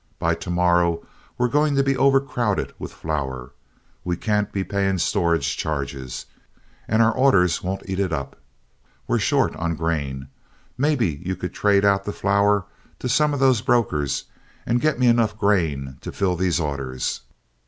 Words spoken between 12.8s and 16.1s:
to some of those brokers and get me enough grain